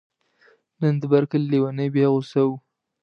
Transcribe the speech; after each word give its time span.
نن 0.81 0.93
د 1.01 1.03
بر 1.11 1.23
کلي 1.31 1.47
لیونی 1.51 1.87
بیا 1.93 2.07
غوصه 2.13 2.41
و. 2.47 2.49